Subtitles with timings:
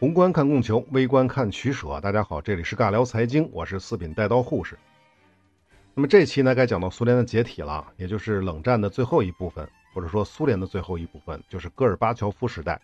[0.00, 1.98] 宏观看供求，微观看取舍。
[1.98, 4.78] 大家好，这里是尬聊财经，我是四品带刀护士。
[5.94, 12.78] 那么这期呢，该讲到苏联的解体了，也就是冷战的最后一部分，或者说苏联的最后一部分，就是戈尔巴乔夫时代。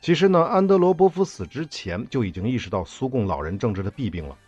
[0.00, 4.38] 其实呢，安德罗波夫死之前就已经意识到苏共老人政治的弊病了，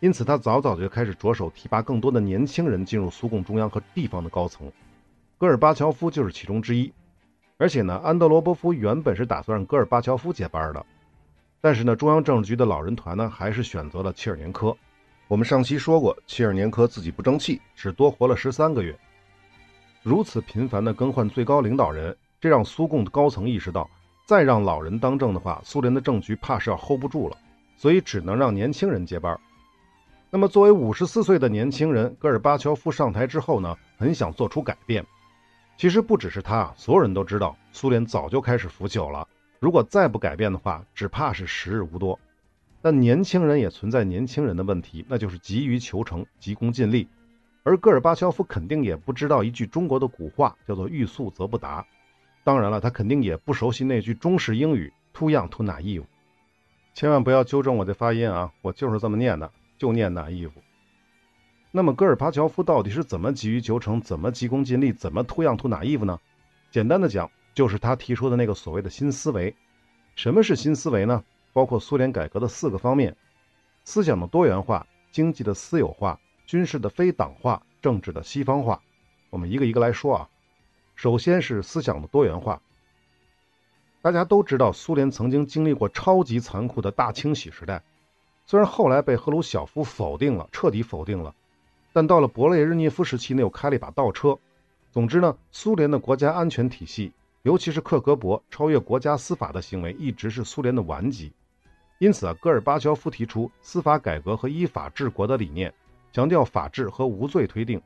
[0.00, 4.70] 因此他早早就开始着手提拔更多的年轻人进入苏共中央和地方的高层，
[5.38, 6.92] 戈尔巴乔夫就是其中之一。
[7.56, 10.84] 而且呢，安德罗波夫原本是打算让戈尔巴乔夫接班的。
[11.60, 14.76] 但是呢，中央政治局的老人团呢，还是选择了切尔年科。
[15.28, 18.94] 我们上期说过，切尔年科自己不争气，只多活了十三个月。
[20.02, 23.88] 如此频繁的更换最高领导人，这让苏共的高层意识到，
[24.26, 27.38] 再让老人当政的话，苏联的政局怕是要 hold 不住了，
[27.78, 29.40] 所以只能让年轻人接班。
[30.30, 35.04] 那么，作为五十四岁的年轻人，戈尔巴乔夫上台之后呢，很想做出改变。
[35.76, 39.26] 其实不只是他，所有人都知道，苏联早就开始腐朽了。
[39.60, 42.18] 如果再不改变的话，只怕是时日无多。
[42.82, 47.08] 但年轻人也存在年轻人的问题，那就是急于求成、急功近利。
[47.62, 51.86] 而戈尔巴乔夫肯定也不知道一句中国的古话，叫做“欲速则不达”。
[52.44, 56.04] 当然了，他肯定也不熟悉那句中式英语 “too young to naive”。
[56.92, 59.50] 千万不要纠正我的发音啊，我就是这么念的，
[59.84, 60.50] 就念 naive。
[61.70, 66.18] 那么戈尔巴乔夫到底是怎么急于求成、怎么急功近利、怎么 “too young to naive” 呢？
[66.70, 67.30] 简单的讲。
[67.52, 69.54] 就是他提出的那个所谓的新思维。
[70.16, 71.22] 什么是新思维呢？
[71.52, 73.14] 包括苏联改革的四个方面：
[73.84, 78.80] 思想的多元化、经济的私有化、军事的非党化、政治的西方化。
[79.28, 80.28] 我们一个一个来说啊。
[80.96, 82.62] 首先是思想的多元化。
[84.00, 87.84] 大家都知道，苏联曾经经历过超级残酷的大清洗时代，
[88.46, 91.34] 虽然后来被赫鲁晓夫否定了，彻底否定了，
[91.92, 94.38] 但到了勃列日涅夫时期，呢又开了一把倒车。
[94.92, 97.12] 总之呢，苏联的国家安全体系。
[97.42, 101.30] 尤其是克格勃超越国家司法的行为，一直是苏联的顽疾。
[101.98, 105.70] 因此啊，戈尔巴乔夫提出司法改革和依法治国的理念，
[106.10, 107.78] 强调法治和无罪推定。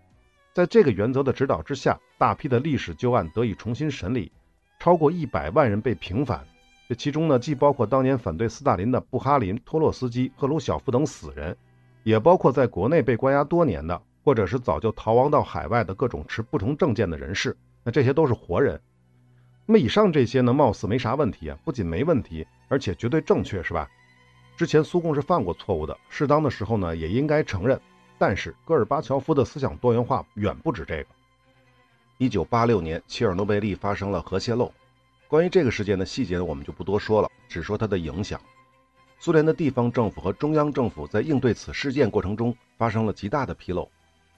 [0.53, 4.31] 在这个原则的指导之下，大批的历史旧案得以重新审理，
[4.79, 6.47] 超过一百万人被平反。
[6.89, 11.55] 这其中呢，既包括当年反对斯大林的布哈林、托洛斯基、赫鲁晓夫等死人，
[12.03, 17.55] 也包括在国内被关押多年的，或者是早就逃亡到海外的各种持不同政见的人士。
[17.85, 18.81] 那这些都是活人。
[19.67, 23.87] 那么以上这些呢，貌似没啥问题啊，不仅没问题，而且绝对正确，是吧？
[24.57, 27.79] 之前苏共是犯过错误的，适当的时候呢，也应该承认。
[28.17, 31.07] 但是戈尔巴乔夫的思想多元化远不止这个。
[32.17, 34.73] 一九八六年，切尔诺贝利发生了核泄漏，
[35.29, 38.41] 关于这个事件的细节呢，我们就不多说了，只说它的影响。
[39.19, 43.91] 苏联的地方政府和中央政府在应对此事件过程中发生了极大的纰漏，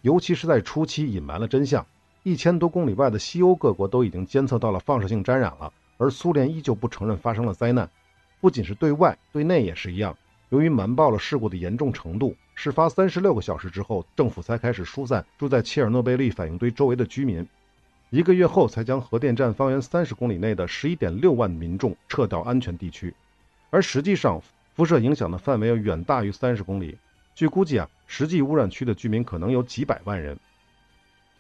[0.02, 1.86] 尤其是在初期隐瞒了真相。
[2.24, 7.88] 一千多公里外的西欧各国都已经监测到了放射性沾染了，而苏联依旧不承认发生了灾难。
[8.40, 10.16] 不仅是对外，对内也是一样。
[10.48, 17.46] 由于瞒报了事故的严重程度，事发三十六个小时之后，政府才开始疏散住在切尔诺贝利反应堆周围的居民。
[18.10, 23.15] 一个月后，才将核电站方圆三十公里内的十一点六万民众撤到安全地区。
[23.71, 24.43] 而实际上，
[24.75, 26.98] 辐射影响的范围要远大于三十公里。
[27.37, 30.37] 据估计啊，实际污染区的居民可能有几百万人。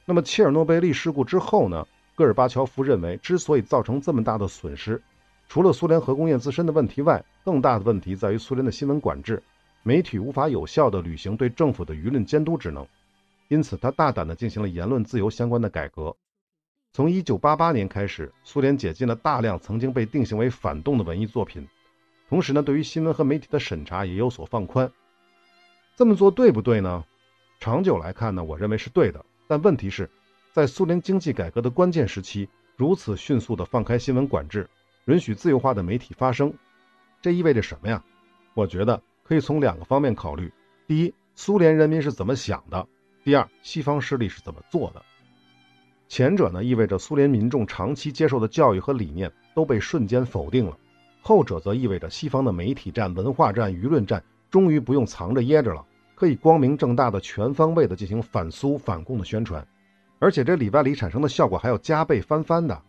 [0.04, 1.84] 那么切尔诺贝利事故之后呢？
[2.14, 5.02] 戈尔巴乔夫认为，之所以造成这么大的损失，
[5.48, 9.42] 除了苏联核工业自身的问题外，更大的问题在于苏联的新闻管制，
[9.82, 12.86] 媒体无法有效地履行对政府的舆论监督职能。
[13.48, 16.14] 因此，他大胆地进行了言论自由相关的改革。
[16.92, 21.68] 从1988年开始，苏联解禁了大量曾经被定性为反动的文艺作品，
[22.28, 24.90] 同时呢，对于新闻和媒体的审查也有所放宽。
[25.94, 27.04] 这么做对不对呢？
[27.60, 29.24] 长久来看呢，我认为是对的。
[29.46, 30.10] 但问题是，
[30.52, 34.68] 在苏联经济改革的关键时期，如此迅速地放开新闻管制，
[35.04, 36.52] 允许自由化的媒体发声，
[37.22, 38.02] 这意味着什么呀？
[38.54, 40.52] 我觉得可以从两个方面考虑：
[40.88, 42.84] 第一，苏联人民是怎么想的；
[43.22, 45.00] 第二，西方势力是怎么做的。
[46.10, 50.76] 前者呢，意味着苏联民众长期接受的教育和理念都被瞬间否定了；
[51.22, 54.20] 后者则意味着西方的媒体战、文化战、舆论战
[54.50, 55.86] 终于不用藏着掖着了。
[56.16, 59.64] 可以光明正大的、全方位的进行反苏反共的宣传，
[60.18, 62.82] 而且这里外里产生的效果还要加倍翻番的。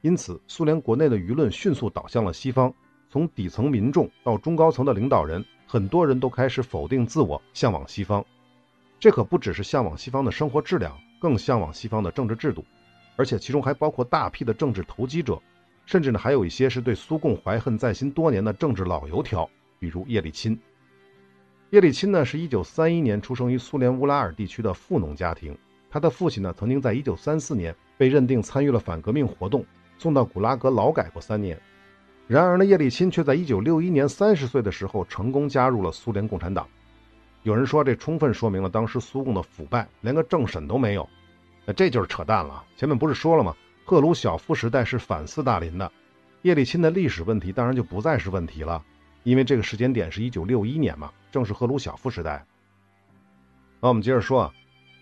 [0.00, 2.72] 因此，苏联国内的舆论迅速倒向了西方，
[3.10, 8.24] 从底层民众到中高层的领导人，很多人都开始否定自我，向往西方。
[9.00, 12.64] 这可不只是向往西方的生活质量，更向往西方的政治制度，
[13.14, 15.40] 而且其中还包括大批的政治投机者，
[15.84, 20.58] 甚至呢还有一些是对苏共怀恨在心多年的政治老油条，比如叶利钦。
[21.68, 25.56] 叶利钦呢，是一九三一年出生于苏联乌拉尔地区的富农家庭。
[25.88, 29.64] 他的父亲呢，曾经在一九三四年被认定参与了反革命活动，
[29.98, 31.60] 送到古拉格劳改过三年。
[32.26, 36.66] 然而呢，叶利钦却在一九六一年三十岁的时候成功加入了苏联共产党。
[37.42, 41.08] 有人说，这充分说明了当时苏共的腐败，连个政审都没有。
[41.64, 42.62] 那这就是扯淡了。
[42.76, 43.56] 前面不是说了吗？
[43.84, 45.90] 赫鲁晓夫时代是反斯大林的，
[46.42, 48.84] 叶利钦的历史问题当然就不再是问题了。
[49.22, 52.44] 因为这个时间点是一九六一年嘛，正是赫鲁晓夫时代。
[53.80, 54.52] 那我们接着说啊，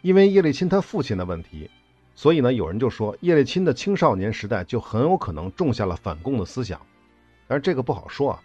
[0.02, 1.68] 因为叶利钦他父亲的问题，
[2.14, 6.80] 所以呢，有人就说叶利钦的青少年时代就很有可能种下了反共的思想。
[7.48, 8.40] 但是这个不好说啊。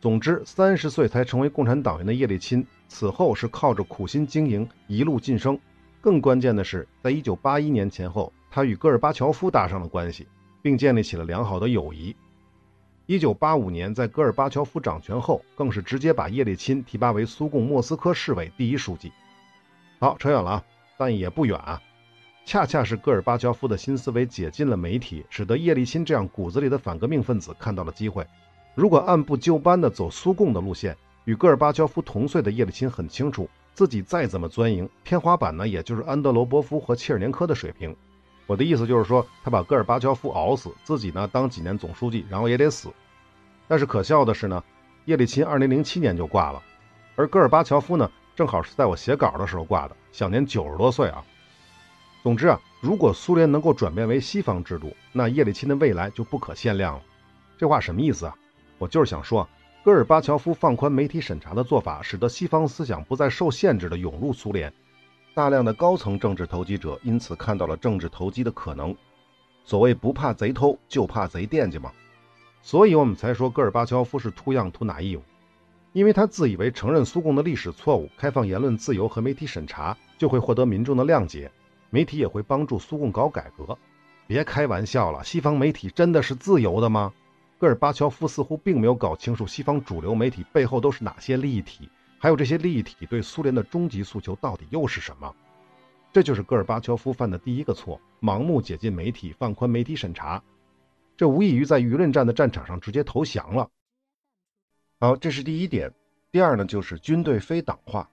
[0.00, 5.58] 总之，三十岁才成为共产党员的叶利钦，此后是靠着苦心经营一路晋升。
[6.00, 10.26] 更关键的是，在一九八一年前后，他与戈尔巴乔夫搭上了关系，
[10.60, 12.14] 并建立起了良好的友谊。
[13.06, 19.12] 一九八五年，在戈尔巴乔夫掌权后，更是直接把叶利钦提拔为苏共莫斯科市委第一书记。
[19.98, 20.64] 好，扯远了啊，
[20.96, 21.80] 但也不远啊。
[22.46, 28.26] 恰恰是戈尔巴乔夫的新思维解禁了媒体，使得叶利钦这样骨子里的反革命分子看到了机会。
[28.74, 30.94] 如果按部就班地走苏共的路线，
[31.24, 37.96] 与戈尔巴乔夫同岁的叶利钦很清楚，自己再怎么钻营，天花板呢，也就是安德罗波夫和切尔年科的水平。
[38.46, 42.90] 我的意思就是说，他把戈尔巴乔夫熬死，自己呢当几年总书记，然后也得死。
[43.66, 44.62] 但是可笑的是呢，
[45.06, 46.62] 叶利钦2007年就挂了，
[47.16, 51.24] 而戈尔巴乔夫呢，正好是在我写稿的时候挂的，享年九十多岁啊。
[52.22, 57.02] 总之啊，如果苏联能够转变为西方制度，那叶利钦的未来就不可限量了。
[57.56, 58.36] 这话什么意思啊？
[58.76, 59.48] 我就是想说，
[59.84, 64.72] 戈尔巴乔夫放宽媒体审查的做法，使得西方思想不再受限制的涌入苏联。
[65.34, 68.96] 大量的高层政治投机者因此看到了政治投机的可能。
[69.62, 71.92] 所谓不怕贼偷，就怕贼惦记嘛。
[72.62, 75.20] 所以我们才说戈尔巴乔夫是 too young too naive，
[75.92, 81.52] 因为他自以为承认苏共的历史错误，开放言论自由和媒体审查，就会获得民众的谅解，
[81.90, 83.76] 媒体也会帮助苏共搞改革。
[84.26, 87.12] 别开玩笑了，西方媒体真的是自由的吗？
[87.64, 91.88] 戈尔巴乔夫似乎并没有搞清楚西方主流媒体背后都是哪些利益体。
[92.18, 95.34] 还有这些利益体对苏联的终极诉求到底又是什么？
[96.12, 100.42] 这就是戈尔巴乔夫犯的第一个错：盲目解禁媒体，放宽媒体审查，
[101.16, 103.70] 这无异于在舆论战的战场上直接投降了。
[105.00, 105.90] 好，这是第一点。
[106.30, 108.06] 第二呢，就是军队非党化。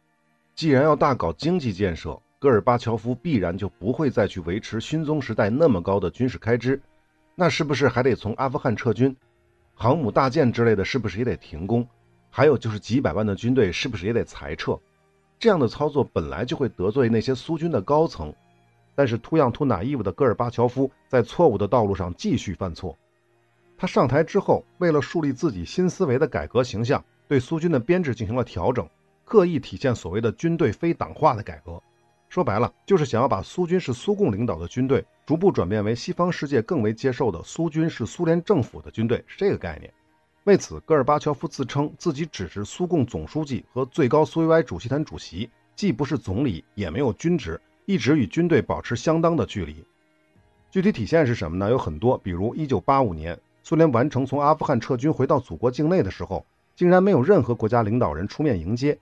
[0.55, 6.81] 既然要大搞经济建设，戈尔巴乔夫必然就不会再去维持勋宗时代那么高的军事开支，
[7.35, 9.13] 那是不是还得从阿富汗撤军？
[9.81, 11.87] 航母大舰之类的是不是也得停工？
[12.29, 14.79] 还有就是几百万的军队是不是也得裁撤？
[15.39, 18.31] 这样的操作本来就会得罪那些苏军的高层，
[18.93, 22.95] 但是图样图哪义务的戈尔巴乔夫在错误的道路上继续犯错。
[23.75, 28.87] 他上台之后，为了树立自己新思维的改革形象，对苏军的编制进行了调整，
[29.25, 31.81] 刻意体现所谓的军队非党化的改革。
[32.29, 39.89] 说白了，就是想要把苏军是苏共领导的军队，逐步转变为西方世界更为接受的苏军是苏联政府的军队，是这个概念。
[40.43, 49.81] 为此，戈尔巴乔夫自称自己只是苏共总书记和最高苏维埃主席团主席，既不是总理，也没有军职，一直与军队保持相当的距离。
[50.69, 51.69] 具体体现是什么呢？
[51.69, 56.45] 有很多，比如1985年苏联完成从阿富汗撤军回到祖国境内的时候，
[56.75, 58.99] 竟然没有任何国家领导人出面迎接。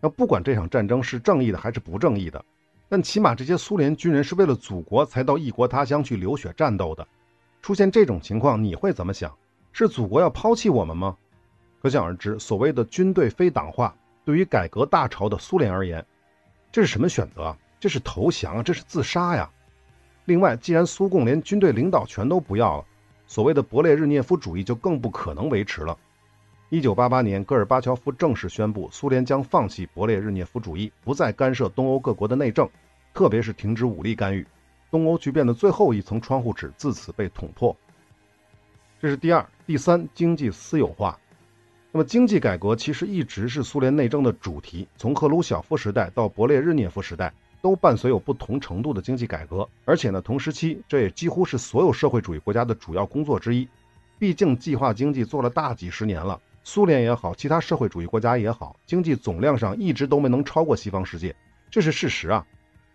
[0.00, 2.44] 那不管这场战争是正义的还是不正义的，
[2.90, 7.06] 但起码这些苏联军人是为了祖国才到异国他乡去流血战斗的。
[7.62, 9.32] 出现这种情况，你会怎么想？
[9.72, 11.16] 是祖国要抛弃我们吗？
[11.80, 13.94] 可想而知，所谓的军队非党化，
[14.24, 16.04] 对于改革大潮的苏联而言，
[16.72, 17.56] 这是什么选择？
[17.78, 19.48] 这是投降啊，这是自杀呀！
[20.24, 22.84] 另外，既然苏共连军队领导权都不要了，
[23.28, 25.96] 所谓的勃列日涅夫主义就更不可能维持了。
[26.72, 32.68] 一九八八年，戈尔巴乔夫正式宣布，苏联将放弃勃列日涅夫主义，不再干涉东欧各国的内政，
[33.12, 34.46] 特别是停止武力干预。
[34.88, 37.76] 东欧局变的最后一层窗户纸自此被捅破。
[39.00, 41.18] 这是第二、第三，经济私有化。
[41.90, 44.86] 那么，经济改革其实一直是苏联内政的主题。
[44.96, 49.68] 从赫鲁晓夫时代到勃列日涅夫时代，都伴随有不同程度的经济改革。
[49.84, 53.68] 而且呢，同时期这也几乎是所有社会主义国家的主要工作之一。
[54.20, 56.40] 毕竟，计划经济做了大几十年了，
[56.72, 61.34] 苏联也好，其他社会主义国家也好，经济总量上一直都没能超过西方世界，
[61.68, 62.46] 这是事实啊。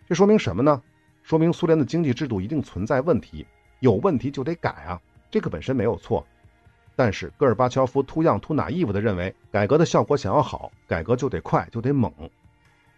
[0.07, 0.81] 这说明什么呢？
[1.23, 3.45] 说明苏联的经济制度一定存在问题，
[3.81, 5.01] 有问题就得改啊。
[5.29, 6.25] 这个本身没有错，
[6.95, 12.09] 但是戈尔巴乔夫突样突哪义务的认为，改革的效果想要好，改革就得快，就得猛。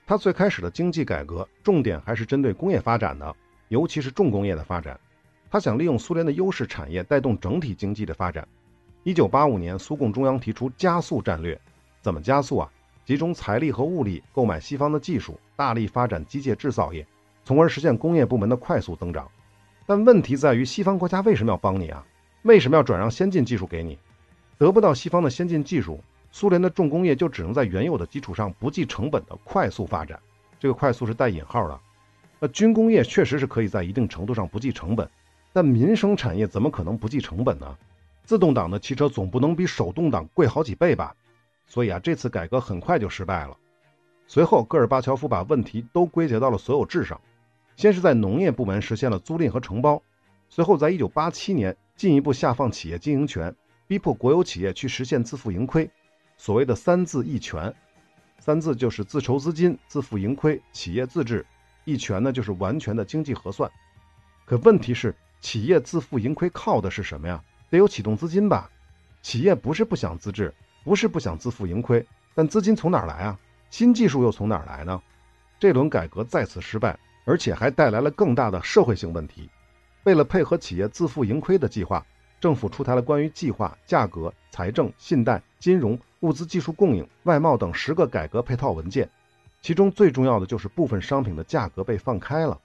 [0.05, 3.35] 他最开始的经济改革重点还是针对工业发展的，
[3.69, 4.99] 尤其是重工业的发展。
[5.49, 8.47] 他想利用苏联的优势产业带动整体经济的发展。
[9.07, 11.57] 一九八五年，苏共中央提出加速战略，
[12.01, 12.69] 怎么加速啊？
[13.05, 17.07] 集中财力和物力购买西方的技术，大力发展机械制造业，
[17.45, 19.25] 从而实现工业部门的快速增长。
[19.85, 22.05] 但问题在于，西方国家为什么要帮你啊？
[22.41, 23.97] 为什么要转让先进技术给你？
[24.57, 30.19] 得不到西方的先进技术，苏联的重工业就只能在原有的基础上不计成本的快速发展。
[30.59, 31.79] 这个“快速”是带引号的。
[32.41, 35.09] 那军工业确实是可以在一定程度上不计成本，
[35.53, 37.73] 但民生产业怎么可能不计成本呢？
[38.27, 41.15] 自动挡的汽车总不能比手动挡贵好几倍吧？
[41.65, 43.57] 所以啊，这次改革很快就失败了。
[44.27, 47.21] 随后，戈尔巴乔夫把问题都归结到了所有制上。
[47.77, 50.03] 先是在农业部门实现了租赁和承包，
[50.49, 53.55] 随后在1987年进一步下放企业经营权，
[53.87, 55.89] 逼迫国有企业去实现自负盈亏。
[56.35, 57.73] 所谓的“三自一权”，
[58.39, 61.45] 三自就是自筹资金、自负盈亏、企业自治；
[61.85, 63.71] 一权呢就是完全的经济核算。
[64.43, 67.41] 可问题是，企业自负盈亏靠的是什么呀？
[67.69, 68.69] 得有启动资金吧？
[69.21, 73.39] 企业不是不想自治，不是不想自负盈亏，但资金从哪儿来啊？
[73.69, 75.01] 新技术又从哪儿来呢？
[75.59, 76.97] 这轮改革再次失败。
[77.29, 79.49] 而且还带来了更大的社会性问题。
[80.05, 82.05] 为了配合企业自负盈亏的计划，
[82.39, 89.09] 政府出台了关于计划、价格、财政、信贷、金融、物资技术供应、外贸等十个改革配套文件。
[89.61, 92.57] 其中最重要的就是部分商品的价格被放开了。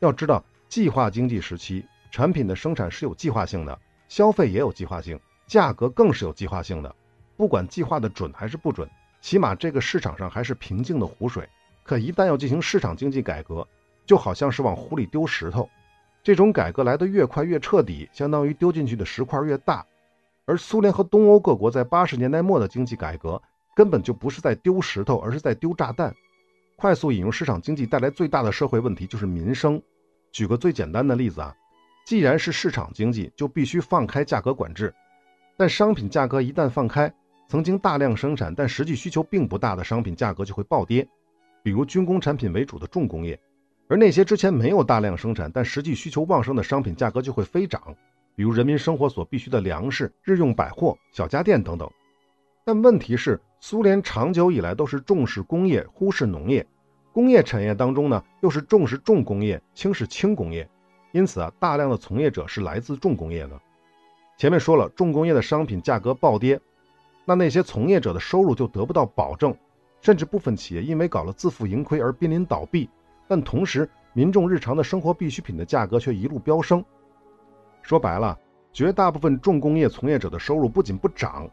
[0.00, 6.94] 要知道，计划经济时期，产品的生产是有计划性的，消费也有计划性，价格更是有计划性的。
[7.36, 8.88] 不管计划的准还是不准，
[9.20, 11.48] 起码这个市场上还是平静的湖水。
[11.82, 13.66] 可一旦要进行市场经济改革，
[14.06, 15.68] 就好像是往湖里丢石头，
[16.22, 19.84] 这种改革来得越快越彻底，相当于丢进去的石块越大。
[20.46, 23.40] 而苏联和东欧各国在八十年代末的经济改革，
[23.74, 26.14] 根本就不是在丢石头，而是在丢炸弹。
[26.76, 29.80] 快速引入市场经济带来最大的社会问题就是民生。
[30.32, 31.54] 举个最简单的例子啊，
[32.06, 34.94] 既然是市场经济，就必须放开价格管制。
[35.56, 37.12] 但商品价格一旦放开，
[37.48, 41.04] 曾经大量生产但实际需求并不大的商品价格就会暴跌，
[41.64, 43.36] 比如军工产品为主的重工业。
[43.88, 47.82] 而那些之前没有大量生产但实际需求旺盛的商品，价格就会飞涨，
[48.36, 51.90] 比如人民生活所必需的粮食、日用百货、小家电等等。
[52.64, 56.62] 但问题是，苏联长久以来都是重视工业，忽视农业；
[57.12, 60.68] 工业产业当中呢，又是重视重工业，轻视轻工业。
[61.16, 63.58] 因此啊，大量的从业者是来自重工业的。
[64.36, 66.60] 前面说了，重工业的商品价格暴跌，
[67.24, 69.56] 那那些从业者的收入就得不到保证，
[70.02, 72.90] 甚至部分企业因为搞了自负盈亏而濒临倒闭。
[73.26, 76.84] 但同时，民众日常的生活必需品的价格却一路飙升。
[77.80, 78.38] 说白了，
[78.70, 81.48] 绝大部分重工业从业者的收入不仅不涨，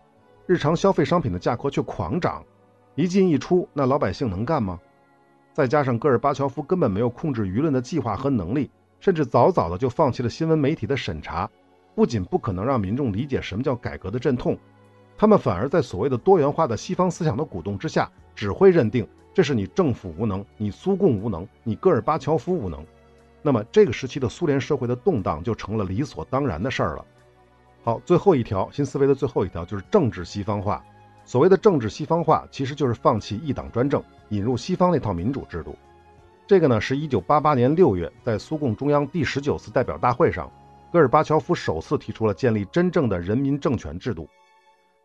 [0.45, 2.43] 日常消费商品的价格却狂涨。
[2.95, 4.77] 一进一出，那老百姓能干吗？
[5.53, 8.69] 再加上戈尔巴乔夫根本没有控制舆论的计划和能力，
[9.03, 11.49] 甚至早早的就放弃了新闻媒体的审查，
[11.93, 14.57] 不仅不可能让民众理解什么叫改革的阵痛，
[15.17, 19.05] 他们反而在所谓的多元化的西方思想的鼓动之下，只会认定。
[19.33, 22.81] 这是你政府无能，你苏共无能，你戈尔巴乔夫无能。
[23.41, 27.05] 那么这个时期的苏联社会的动荡就成了理所当然的事儿了。
[27.83, 30.81] 好，最后一条新思维的最后一条就是政治西方化。
[31.25, 35.75] 所谓的政治西方化，其实就是放弃一党专政，引入西方那套民主制度。
[36.45, 40.51] 这个呢，是一九八八年六月在苏共中央第十九次代表大会上，
[40.91, 44.27] 戈尔巴乔夫首次提出了建立真正的人民政权制度。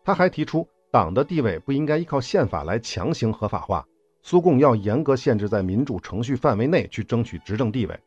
[0.04, 3.86] 他还提出，党的地位不应该依靠宪法来强行合法化。
[4.20, 7.98] 苏共要严格限制在民主程序范围内去争取执政地位，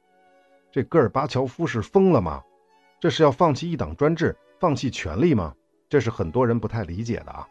[0.70, 2.44] 这戈尔巴乔夫是疯了吗？
[3.00, 5.56] 这是要放弃一党专制、放弃权力吗？
[5.90, 7.48] 这是很多人不太理解的啊。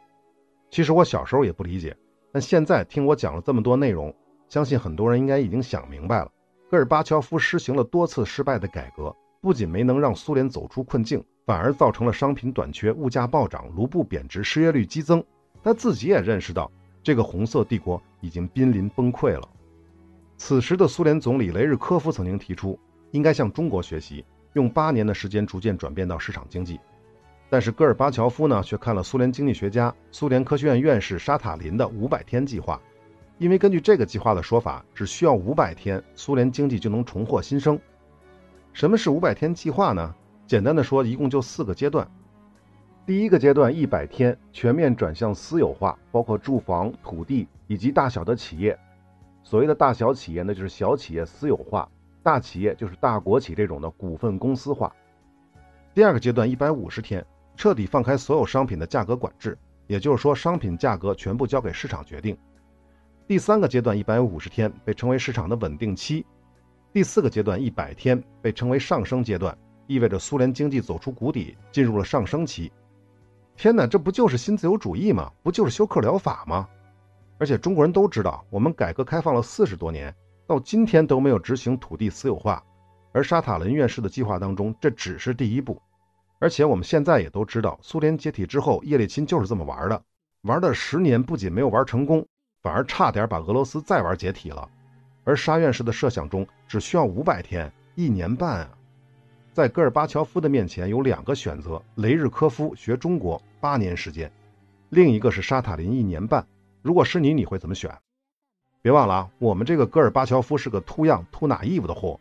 [0.71, 1.97] 其实我小时候也不理解，
[2.31, 4.15] 但现在听我讲了这么多内容，
[4.51, 6.31] 相信很多人应该已经想明白了。
[6.71, 15.25] 戈尔巴乔夫实行了多次失败的改革，不仅没能让苏联走出困境，反而造成了商品短缺、物价暴涨、卢布贬值、失业率激增。
[15.63, 16.71] 他自己也认识到。
[17.03, 19.49] 这个红色帝国已经濒临崩溃了。
[20.37, 22.79] 此时的苏联总理雷日科夫曾经提出，
[23.11, 26.79] 应该向中国学习，用八年的时间逐渐转变到市场经济。
[27.49, 32.79] 但是戈尔巴乔夫呢，却看了苏联经济学家、苏联科学院院士沙塔林的五百天计划，
[33.41, 37.81] 因为根据这个计划的说法，只需要五百天，苏联经济就能重获新生。
[38.75, 40.15] 什么是五百天计划呢？
[40.47, 42.07] 简单的说，一共就四个阶段。
[43.07, 48.79] 第一个阶段一百天全面转向私有化，包括住房、土地以及大小的企业。
[49.43, 51.89] 所谓的大小企业呢，就是小企业私有化；
[52.23, 54.95] 大企业就是大国企这种的股份公司化。
[55.95, 57.25] 第二个阶段一百五十天
[57.57, 59.57] 彻底放开所有商品的价格管制，
[59.87, 62.37] 也就是说商品价格全部交给市场决定。
[63.31, 66.27] 第三个阶段一百五十天被称为市场的稳定期。
[66.93, 69.57] 第四个阶段一百天被称为上升阶段，
[69.87, 72.73] 意味着苏联经济走出谷底，进入了上升期。
[73.55, 75.31] 天哪，这不就是新自由主义吗？
[75.45, 76.69] 不就是休克疗法吗？
[77.39, 80.13] 而且中国人都知道，我们改革开放了四十多年，
[80.45, 82.61] 到今天都没有执行土地私有化。
[83.13, 85.81] 而沙塔林院士的计划当中，这只是第一步。
[86.41, 90.03] 而且我们现在也都知道，苏联解体之后，叶利钦就是这么玩的，
[90.43, 92.27] 玩了十年，不仅没有玩成功，
[92.63, 94.69] 反而差点把俄罗斯再玩解体了。
[95.25, 98.71] 而沙院士的设想中，只需要五百天，一年半啊。
[99.53, 104.31] 在戈尔巴乔夫的面前有两个选择：雷日科夫学中国八年时间，
[104.89, 106.47] 另一个是沙塔林一年半。
[106.83, 107.93] 如果是你，你会怎么选？
[108.81, 112.19] 别忘了啊，我们这个戈尔巴乔夫是个秃样、秃哪义务的货。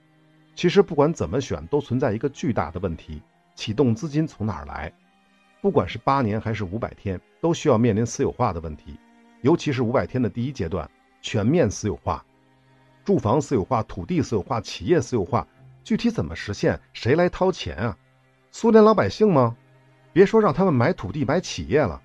[0.55, 3.22] 其实不管怎么选，都存在一个巨大的问题：
[3.55, 4.91] 启动资金从哪儿来？
[5.62, 9.00] 不管是八年还是五百天，都需要面临私有化的问题。
[9.41, 10.89] 尤其是五百天的第一阶段，
[11.22, 12.24] 全面私有化，
[13.05, 15.48] 住房私有化、土地私有化、企业私有化，
[15.84, 16.79] 具体怎么实现？
[16.93, 17.98] 谁来掏钱啊？
[18.51, 19.55] 苏联老百姓吗？
[20.12, 22.01] 别说让他们买土地、买企业了。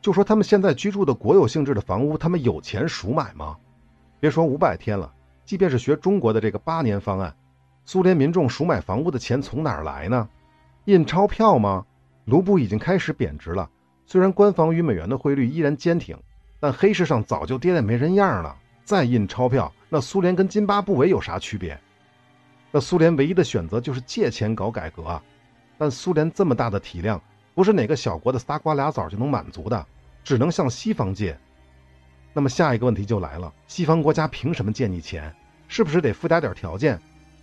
[0.00, 3.56] 就说他们现在居住的国有性质的房屋，他们有钱赎买吗？
[4.20, 5.12] 别说五百天了，
[5.44, 7.34] 即便是学中国的这个八年方案，
[7.84, 10.28] 苏联民众赎买房屋的钱从哪儿来呢？
[10.86, 11.84] 印钞票吗？
[12.24, 13.68] 卢布已经开始贬值了，
[14.06, 16.16] 虽然官方与美元的汇率依然坚挺，
[16.60, 18.56] 但黑市上早就跌得没人样了。
[18.84, 21.78] 再印钞票，那苏联跟津巴布韦有啥区别？
[22.70, 25.22] 那苏联唯一的选择就是借钱搞改革啊！
[25.76, 27.20] 但苏联这么大的体量。
[27.54, 29.84] 不是哪个小国的仨瓜俩枣就能满足的，
[30.22, 31.36] 只能向西方借。
[32.32, 35.34] 那么下一个问题就来了：西方国家凭什么借你钱？
[35.66, 36.96] 是不是得附加点条件？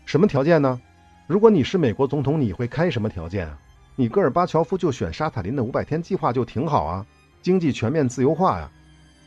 [0.05, 0.79] 什么条件呢？
[1.27, 3.59] 如果你是美国总统，你会开什么条件啊？
[3.95, 7.05] 你戈尔巴乔夫就选沙塔林的五百天计划就挺好啊，
[7.41, 8.71] 经济全面自由化呀。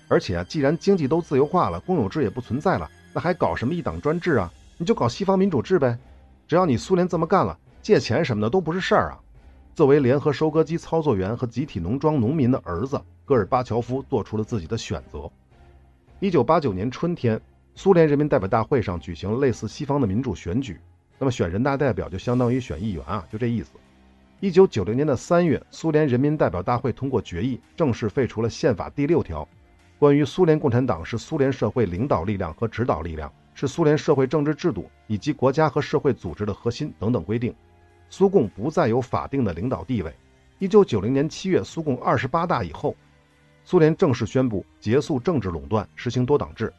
[0.08, 4.52] 而且啊，既然经济都自由化了，公有制也不存在了，那还搞什么一党专制啊？
[4.76, 5.98] 你就搞西方民主制呗。
[6.46, 9.20] 只要你苏联这么干了，借钱什么的都不是事儿啊。
[9.74, 15.30] 作为联合收割机操作员和集体农庄农民的儿子，戈尔巴乔夫做出了自己的选择。
[16.20, 17.40] 一九八九年春天，
[17.74, 20.80] 苏联人民代表大会上举行类似西方的民主选举。
[21.18, 23.72] 那么选人大代表就相当于选议员啊，就这意思。
[24.40, 29.46] 一九九零年的三月，苏联人民代表大会通过决议，正式废除了宪法第六条，
[29.98, 37.52] 关于苏联共产党是苏联社会领导力量和指导力量，是苏联社会政治制度以及国家和社会组织的核心等等规定。
[38.08, 40.14] 苏共不再有法定的领导地位。
[40.60, 42.94] 一九九零年七月，苏共二十八大以后，
[43.64, 46.72] 苏联正式宣布结束政治垄断，实行多党制，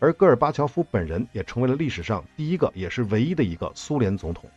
[0.00, 4.50] 而戈尔巴乔夫本人也成为了历史上第一个，也是唯一的一个苏联总统。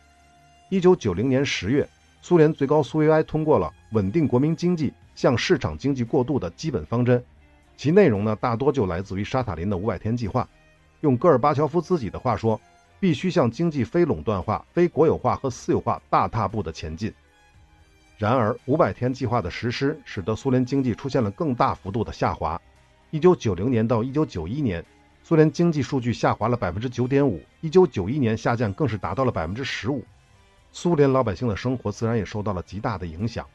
[0.70, 1.88] 一九九零年十月，
[2.20, 7.24] 苏联最高苏维埃通过了稳定国民经济、向市场经济过渡的基本方针，
[7.78, 10.46] 其内容呢，大多就来自于沙塔林的五百天计划。
[11.00, 12.60] 用戈尔巴乔夫自己的话说。
[13.00, 17.14] 必须向经济非垄断化、非国有化和私有化大踏步的前进。
[18.16, 22.60] 然而，五百天计划的实施使得苏联经济出现了更大幅度的下滑。
[23.12, 24.84] 一九九零年到一九九一年，
[25.22, 30.04] 苏联经济数据下滑了百分之九点五，一九九一年下降更是达到了百分之十五。
[30.72, 33.46] 苏联老百姓的生活自然也受到了极大的影响。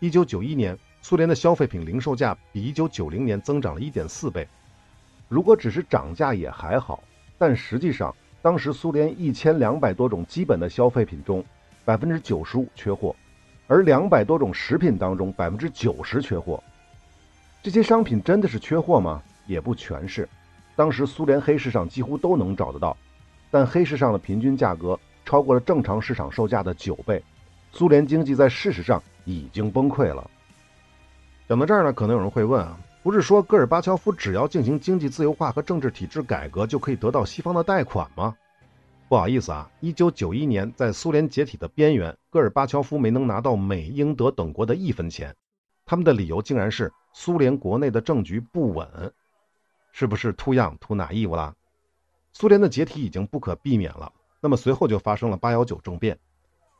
[0.00, 0.76] 一九九一年，
[1.08, 4.46] 苏联的消费品零售价比一九九零年增长了一点四倍。
[5.26, 7.02] 如果只是涨价也还好，
[7.38, 8.14] 但实际上。
[8.42, 11.42] 当时苏联一千两百多种基本的消费品中，
[11.82, 13.16] 百分之九十五缺货，
[13.68, 16.62] 而两百多种食品当中，百分之九十缺货。
[17.62, 19.22] 这些商品真的是缺货吗？
[19.46, 20.28] 也不全是。
[20.76, 22.94] 当时苏联黑市上几乎都能找得到，
[23.50, 27.22] 但黑市上的平均价格超过了正常市场售价的九倍。
[27.72, 30.30] 苏联经济在事实上已经崩溃了。
[31.48, 32.78] 讲到这儿呢，可能有人会问啊。
[33.02, 38.36] 不是说戈尔巴乔夫只要进行经济自由化和政治体制改革就可以得到西方的贷款吗？
[39.08, 45.34] 不好意思啊，一九九一年在苏联解体的边缘，戈尔巴乔夫没能拿到美、英、德等国的一分钱。
[45.86, 48.86] 他们的理由竟然是苏联国内的政局不稳，
[49.90, 51.54] 是不是秃样秃哪义务了？
[52.34, 54.12] 苏联的解体已经不可避免了。
[54.38, 56.18] 那么随后就发生了八幺九政变。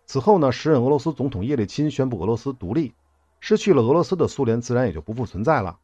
[0.04, 2.92] 此后呢，时任俄罗斯总统叶利钦宣布俄罗斯独立，
[3.40, 5.78] 失去了俄罗斯的苏联自然也就不复存在了。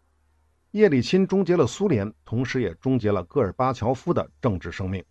[0.73, 5.05] 叶利钦终结了苏联，同时也终结了戈尔巴乔夫的政治生命。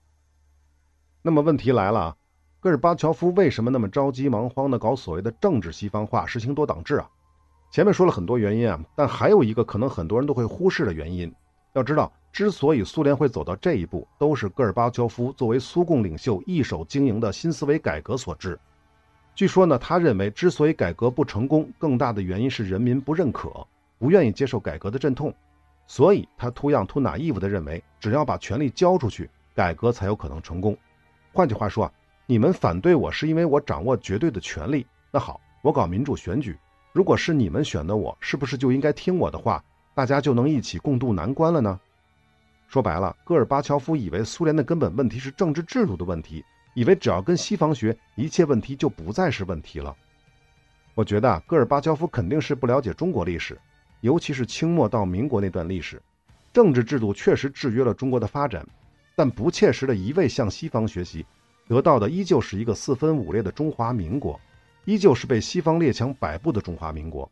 [1.21, 2.17] 那么问题来了啊，
[2.59, 7.09] 戈尔巴乔夫为什么那么着急忙慌地搞所谓的政治西方化，实行多党制啊？
[7.71, 11.33] 前面说了很多原因啊，但还有一个可能很多人都会忽视的原因。
[11.73, 18.59] 要知道，之所以苏联会走到这一步，都是戈尔巴乔夫作为苏共领袖一手经营的新思维改革所致。
[19.35, 23.65] 据说呢，他认为之所以改革不成功，更大的原因是人民不认可，
[23.97, 25.33] 不愿意接受改革的阵痛。
[25.87, 30.77] 所以他图样秃哪义务的认为，只要把权力交出去，改革才有可能成功。
[31.33, 31.91] 换句话说啊，
[32.25, 34.85] 你们反对我是因为我掌握绝对的权力。
[35.11, 36.57] 那好，我搞民主选举，
[36.91, 39.63] 如果是你们选的我，是不是就应该听我的话？
[39.95, 41.79] 大家就能一起共度难关了呢？
[42.67, 49.95] 说白了，戈尔巴乔夫以为苏联的根本问题是政治制度的问题，以为只要跟西方学，一切问题就不再是问题了。
[50.95, 53.59] 我觉得啊戈尔巴乔夫肯定是不了解中国历史，
[54.01, 56.01] 尤其是清末到民国那段历史，
[56.51, 58.65] 政治制度确实制约了中国的发展，
[59.15, 61.25] 但不切实的一味向西方学习，
[61.67, 64.39] 得到的依旧是一个四分五裂的中华民国，
[64.85, 67.29] 依旧是被西方列强摆布的中华民国。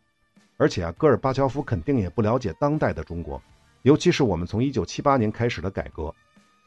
[0.58, 3.41] 而且啊，戈尔巴乔夫肯定也不了解当代的中国。
[3.82, 6.13] 尤其是我们从一九七八年开始的改革，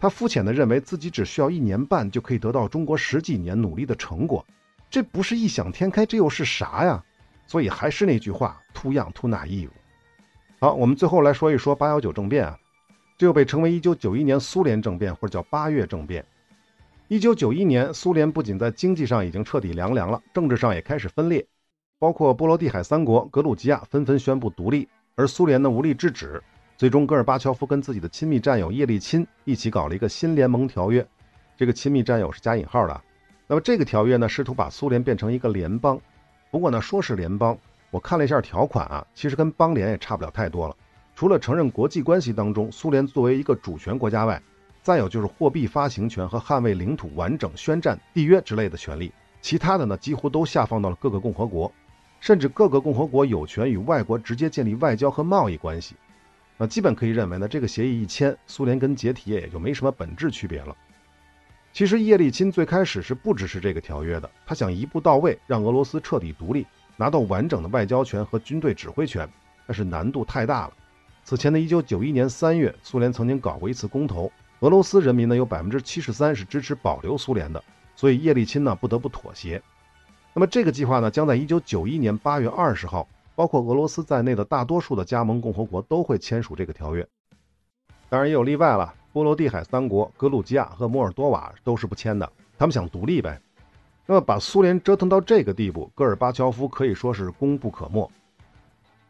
[0.04, 4.44] 他肤浅地认为自己只需要一年半就可以得到中国十几年努力的成果，
[4.90, 7.02] 这不是异想天开，这又是啥呀？
[7.46, 9.70] 所以还是那句话，too young too naive。
[10.60, 12.58] 好，我们最后来说一说八幺九政变啊，
[13.16, 16.22] 这又被称为一九九一年苏联政变或者叫八月政变。
[17.08, 21.46] 一九九一年，苏联不仅在经济上已经彻底凉凉了，政治上也开始分裂，
[21.98, 26.42] 包括波罗的海三国、格鲁吉亚纷纷宣布独立，而苏联呢无力制止。
[26.76, 31.06] 最终，戈尔巴乔夫跟自己的亲密战友叶利钦一起搞了一个新联盟条约。
[31.56, 33.00] 这个亲密战友是加引号的。
[33.46, 35.96] 那么这个条约呢，试图把苏联变成一个联邦。
[36.50, 37.56] 不过呢，说是联邦，
[37.92, 40.74] 我看了一下条款啊，其实跟邦联也差不了太多了。
[41.14, 44.42] 除了承认国际关系当中苏联作为一个主权国家外，
[44.82, 49.12] 再有就是货币发行权和捍卫领土完整、宣战缔约之类的权利。
[49.40, 51.72] 其他的呢，几乎都下放到了各个共和国，
[52.18, 55.94] 甚至各个共和国有权与外国直接建立外交和贸易关系。
[56.56, 60.76] 那基本可以认为呢，这个协议一签，苏联跟解体也就没什么本质区别了。
[61.72, 66.64] 其实叶利钦最开始是不支持这个条约的，他想一步到位让俄罗斯彻底独立，
[66.96, 69.28] 拿到完整的外交权和军队指挥权，
[69.66, 70.72] 但是难度太大了。
[71.24, 77.64] 此前的一九九一年三月，苏联曾经搞过一次公投，俄罗斯人民呢有百分之七十三是支持保留苏联的，
[77.96, 79.60] 所以叶利钦呢不得不妥协。
[80.32, 83.08] 那么这个计划呢将在一九九一年八月二十号。
[83.34, 87.06] 包括俄罗斯在内的大多数的加盟共和国都会签署这个条约，
[88.08, 88.94] 当然也有例外了。
[89.12, 93.40] 波罗的海三国格鲁吉亚和摩尔多瓦都是不签的，他们想独立呗。
[94.06, 98.10] 那么把苏联折腾到这个地步，戈尔巴乔夫可以说是功不可没。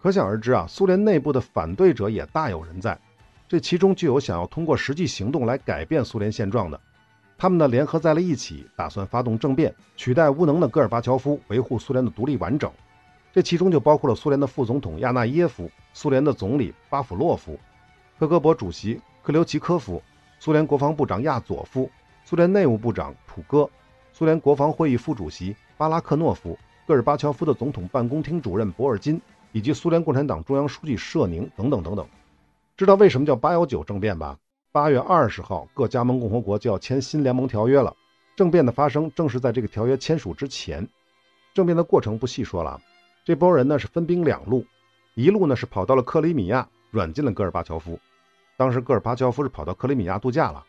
[0.01, 2.99] 可想而知啊，苏联内部的反对者也大有人在，
[3.49, 6.79] 这其中就有想要通过实际行动来改变苏联现状的，
[7.39, 12.71] 他们呢联合在了一起，打算发动政变，取代无能的戈尔巴乔夫，维护苏联的独立完整。
[13.35, 17.59] 这其中就包括了苏联的副总统亚纳耶夫、苏联的总理巴甫洛夫、
[18.16, 20.01] 克格勃主席克留奇科夫、
[20.38, 21.90] 苏联国防部长亚佐夫、
[22.25, 23.68] 苏联内务部长普戈、
[24.12, 29.20] 苏联国防会议副主席巴拉克诺夫、戈尔巴乔夫的总统办公厅主任博尔金，
[29.51, 32.07] 以及苏联共产党中央书记舍宁等等等等。
[32.77, 34.38] 知道为什么叫八幺九政变吧？
[34.70, 37.92] 八月二十号，各加盟共和国就要签新联盟条约了。
[38.37, 40.88] 政变的发生正是在这个条约签署之前。
[41.53, 42.81] 政变的过程不细说了。
[43.25, 44.67] 这波人呢是分兵两路，
[45.15, 47.99] 一路呢是跑到了克里米亚软禁了戈尔巴乔夫，
[48.59, 50.63] 当时戈尔巴乔夫是跑到克里米亚度假了。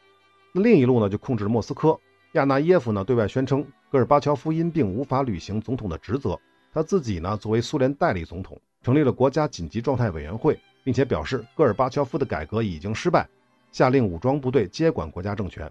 [0.54, 2.00] 那另一路呢就控制了莫斯科，
[2.32, 6.40] 亚纳耶夫呢对外宣称戈尔巴乔夫因病无法履行总统的职责，
[6.72, 13.28] 他自己呢作为苏联代理总统成立了国家紧急状态委员会，并且表示戈尔巴乔夫的改革已经失败，
[13.74, 15.70] 下令武装部队接管国家政权。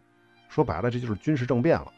[0.50, 1.90] 说白了这就是军事政变了。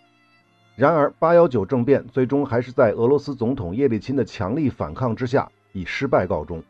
[0.76, 6.62] 然而，八幺九政变最终还是在俄罗斯总统叶利钦的强力反抗之下以失败告终。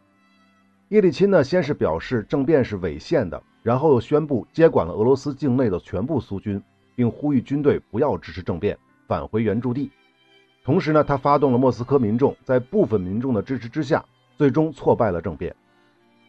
[0.90, 6.62] 叶利钦呢，先是表示政变是违宪的，然后又宣布接管了俄罗斯境内的全部苏军，
[6.95, 9.90] 并呼吁军队不要支持政变，返回原驻地。
[10.64, 14.05] 同时呢，他发动了莫斯科民众，在部分民众的支持之下，
[14.37, 15.53] 最终挫败了政变。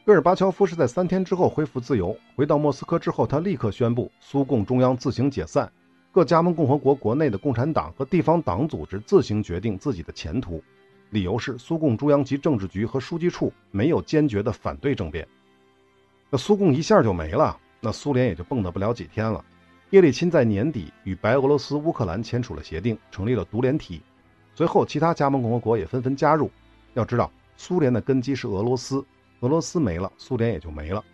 [0.03, 5.71] 戈尔巴乔夫是在三天之后恢复自由，回到莫斯科之后，他立刻宣布苏共中央自行解散。
[6.17, 10.63] 各加盟共和国国内的共产党和地方党组织自行决定自己的前途，
[11.11, 15.27] 理由是苏共中央及政治局和书记处没有坚决的反对政变。
[16.31, 19.45] 那苏共一下就没了，那苏联也就蹦跶不了几天了。
[19.91, 24.01] 叶利钦在年底与白俄罗斯、乌克兰签署了协定，成立了独联体。
[24.55, 26.49] 随后，其他加盟共和国也纷纷加入。
[26.95, 29.05] 要知道，苏联的根基是俄罗斯，
[29.41, 31.05] 俄罗斯没了，苏联也就没了。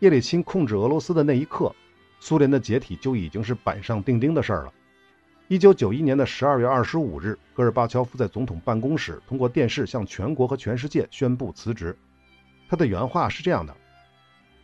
[0.00, 1.74] 叶利钦控制俄罗斯的那一刻。
[2.20, 4.72] 苏联的解体就已经是板上钉钉的事儿了。
[5.48, 11.96] 一九九一年的十二月二十五日，戈尔巴乔夫在总统办公室通过电视向全国和全世界宣布辞职。
[12.68, 13.74] 他的原话是这样的：“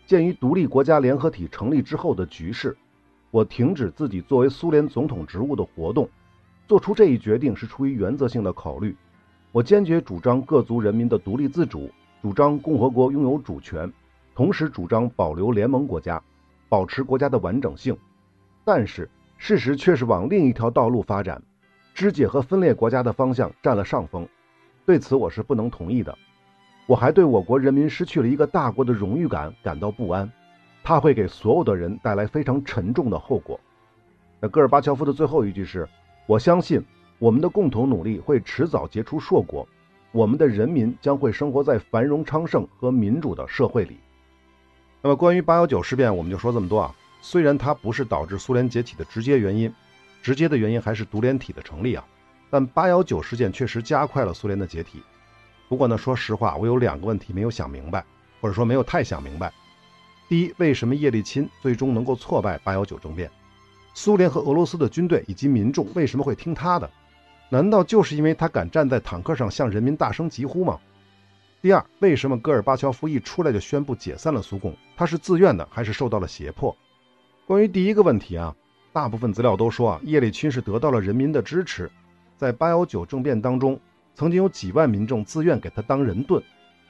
[0.07, 2.77] 鉴于独立国家联合体成立之后的局势，
[3.33, 6.09] 我停止自己作为苏联总统职务的活动。
[6.69, 8.95] 做出这一决定是出于原则性的考虑。
[9.51, 11.90] 我坚决主张各族人民的独立自主，
[12.23, 13.92] 主张共和国拥有主权，
[14.35, 16.23] 同时主张保留联盟国家。”
[16.69, 17.97] 保持国家的完整性，
[18.65, 21.43] 但是事实却是往另一条道路发展，
[21.95, 24.27] 肢解和分裂国家的方向占了上风。
[24.85, 26.17] 对此我是不能同意的。
[26.87, 30.31] 我还对我国人民失去了一个大国的荣誉感感到不安，
[30.85, 33.59] 它会给所有的人带来非常沉重的后果。
[34.41, 35.89] 那戈尔巴乔夫的最后一句是
[36.27, 36.81] ：“我相信
[37.19, 39.67] 我们的共同努力会迟早结出硕果，
[40.13, 43.99] 我们的人民将会生活在繁荣昌盛和民主的社会里。”
[45.07, 46.92] 那么，关于八幺九事变，我们就说这么多啊。
[47.23, 49.73] 虽然它不是导致苏联解体的直接原因，
[50.21, 52.05] 直接的原因还是独联体的成立啊。
[52.51, 55.01] 但八幺九事件确实加快了苏联的解体。
[55.69, 58.05] 不过呢，说实话，我有两个问题没有想明白，
[58.40, 59.53] 或者说没有太想明白。
[60.29, 63.31] 第一，为什么叶利钦最终能够挫败八幺九政变？
[63.95, 66.90] 苏联和俄罗斯的军队以及民众为什么会听他的？
[67.49, 70.81] 难道就是因为他敢站在坦克上向人民大声疾呼吗？
[71.62, 74.77] 第二，为什么戈尔巴乔夫一出来就宣布解散了苏共？
[74.97, 76.77] 他是自愿的还是受到了胁迫？
[77.47, 78.55] 关于第一个问题啊，
[78.92, 81.90] 大部分资料都说啊，叶利钦是得到了人民的支持，
[82.37, 83.79] 在八幺九政变当中。
[84.14, 86.42] 曾经有几万民众自愿给他当人盾，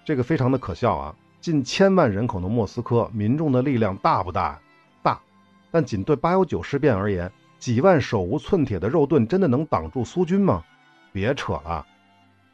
[0.05, 1.17] 这个非常的可笑啊！
[1.41, 4.61] 近千万人口的莫斯科，民众的力量大不大？
[5.03, 5.21] 大。
[5.73, 10.63] 但仅对八幺九事变而言，几万手无寸铁的肉盾真的能挡住苏军吗？
[11.13, 11.85] 别扯了！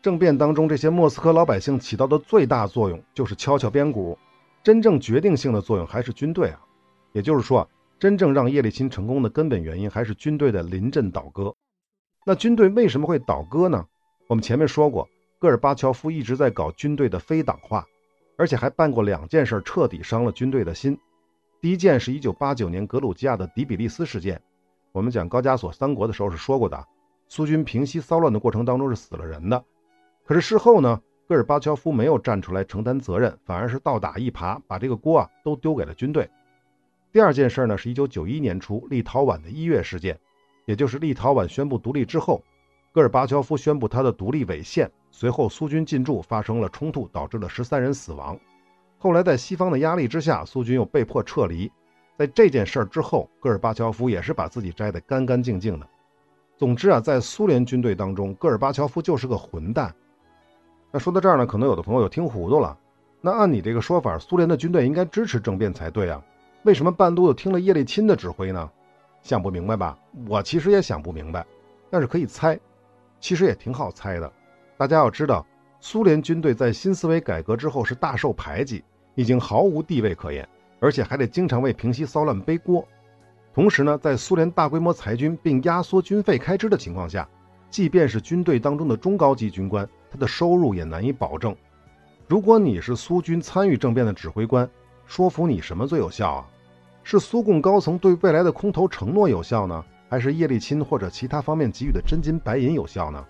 [0.02, 4.18] 政变当中，这些莫斯科老百姓起到的最大作用就是敲敲边鼓，
[4.60, 6.60] 真正决定性的作用还是军队啊！
[7.12, 7.68] 也就是说，
[8.00, 11.54] 真正让叶利钦成功的根本原因还是军队的临阵倒戈。
[12.26, 13.86] 那军队为什么会倒戈呢？
[14.26, 17.86] 我们前面说过，戈尔巴乔夫一直在搞军队的非党化，
[18.36, 20.98] 而且还办过两件事，彻底伤了军队的心。
[21.60, 24.42] 第一件是一九八九年格鲁吉亚的迪比利斯事件，
[24.90, 26.84] 我们讲高加索三国的时候是说过的，
[27.28, 29.64] 苏军平息骚乱的过程当中是死了人的。
[30.24, 36.28] 可是事后呢，戈尔巴乔夫没有站出来承担责任，反而是倒打一耙，把这个锅啊都丢给了军队。
[37.12, 40.18] 第二件事呢，是一九九一年初立陶宛的一月事件，
[40.64, 42.42] 也就是立陶宛宣布独立之后。
[42.94, 48.38] 戈尔巴乔夫宣布他的独立违宪，随后苏军进驻，发生了冲突，导致了十三人死亡。
[48.98, 51.72] 后来在西方的压力之下，苏军又被迫撤离。
[52.18, 55.88] 在这件事儿之后，戈尔巴乔夫也是把自己摘得干干净净的。
[56.58, 59.94] 总之啊，在苏联军队当中，戈尔巴乔夫就是个混蛋。
[60.92, 62.76] 那说到这儿呢，可能有的朋友听糊涂了。
[63.22, 66.22] 那按你这个说法，苏联的军队应该支持政变才对啊？
[66.64, 68.70] 为什么半路又听了叶利钦的指挥呢？
[69.22, 69.98] 想不明白吧？
[70.28, 71.46] 我其实也想不明白，
[71.88, 72.60] 但是可以猜。
[73.20, 74.30] 其实也挺好猜的，
[74.76, 75.46] 大家要知道，
[75.80, 80.46] 苏联军队在新思维改革之后是大受排挤，已经毫无地位可言，
[80.78, 82.86] 而且还得经常为平息骚乱背锅。
[83.54, 87.26] 同时呢，在苏联大规模裁军并压缩军费开支的情况下，
[87.70, 91.56] 即便是军队当中的中高级军官，他的收入也难以保证。
[92.28, 94.68] 如果你是苏军参与政变的指挥官，
[95.06, 96.48] 说服你什么最有效啊？
[97.02, 99.82] 是苏共高层对未来的空头承诺有效呢？
[100.10, 103.24] 还是叶利钦或者其他方面给予的真金白银有效呢？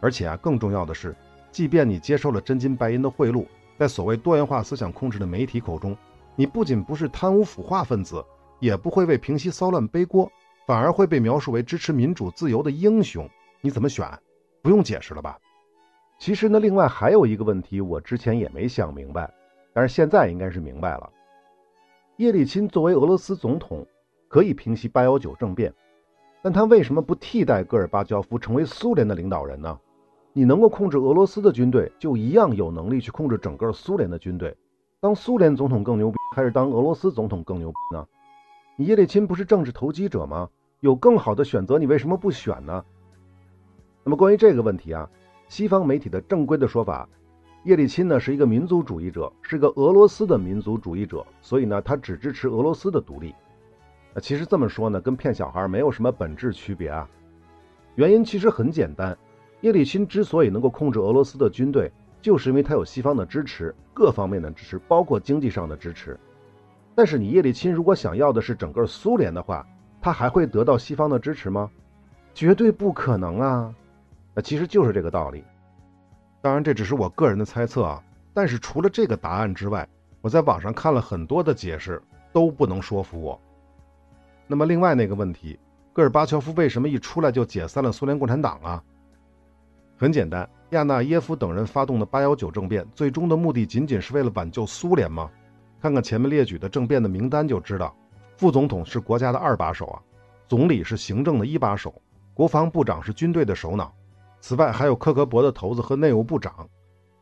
[0.00, 1.16] 而且啊，更重要的是，
[1.50, 3.46] 即便你接受了真金白银的贿赂，
[3.78, 5.96] 在所谓多元化思想控制的媒体口中，
[6.36, 8.22] 你不仅不是贪污腐化分子，
[8.60, 10.30] 也不会为平息骚乱背锅，
[10.66, 13.28] 反而会被描述为支持民主自由的英雄。
[13.62, 14.06] 你怎么选？
[14.62, 15.38] 不用解释了吧？
[16.18, 19.32] 其实呢，另外还有一个问题，我之前也没想明白，
[19.72, 21.10] 但是现在应该是明白了。
[22.16, 23.86] 叶利钦作为俄罗斯总统，
[24.28, 25.72] 可以平息八幺九政变。
[26.42, 29.78] 但他为什么不替代戈尔巴乔夫成为苏联的领导人呢？
[30.32, 34.56] 你能够控制俄罗斯的军队，就一样有能力去控制整个苏联的军队。
[35.00, 38.06] 当苏联总统更牛逼，还是当俄罗斯总统更牛逼呢？
[38.76, 40.48] 你叶利钦不是政治投机者吗？
[40.80, 42.84] 有更好的选择，你为什么不选呢？
[44.02, 45.08] 那么关于这个问题啊，
[45.54, 47.08] 西方媒体的正规的说法，
[47.62, 53.32] 叶利钦呢是一个民族主义者，是个俄罗斯的民族主义者，所以呢他只支持俄罗斯的独立。
[54.12, 57.08] 那其实这么说呢，跟骗小孩没有什么本质区别啊。
[57.94, 59.16] 原因其实很简单，
[59.60, 61.88] 叶利钦之所以能够控制俄罗斯的军队，
[62.20, 66.18] 就是因为他有西方的支持，各方面的支持，包括经济上的支持。
[66.96, 69.64] 但是你叶利钦如果想要的是整个苏联的话，
[70.02, 71.70] 他还会得到西方的支持吗？
[72.34, 73.72] 绝对不可能啊！
[74.34, 75.44] 那其实就是这个道理。
[76.42, 78.02] 当然这只是我个人的猜测啊。
[78.36, 79.88] 但是除了这个答案之外，
[80.20, 83.40] 我在网上看了很多的解释，都不能说服我。
[84.48, 85.56] 那么另外那个问题，
[85.92, 88.82] 戈尔巴乔夫为什么一出来就解散了苏联共产党啊？
[89.96, 95.30] 很简单，亚纳耶夫等人发动的八幺九政变，最终的目的仅仅是为了挽救苏联吗？
[95.80, 97.94] 看看前面列举的政变的名单就知道，
[98.36, 100.02] 副总统是国家的二把手啊，
[100.48, 101.94] 总理是行政的一把手，
[102.34, 103.94] 国防部长是军队的首脑，
[104.46, 106.68] 此外还有克格勃的头子和内务部长。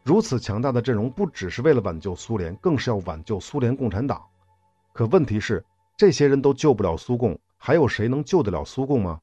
[0.03, 4.21] 如此强大的阵容，不只是为了挽救苏联，更是要挽救苏联共产党。
[4.93, 5.65] 可问题是。
[5.97, 9.21] 这些人都救不了苏共，还有谁能救得了苏共吗？